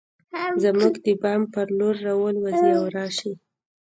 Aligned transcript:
زموږ 0.63 0.93
د 1.05 1.07
بام 1.21 1.41
پر 1.53 1.67
لور 1.77 1.95
راوالوزي 2.07 2.69
او 2.79 2.85
راشي 2.95 3.31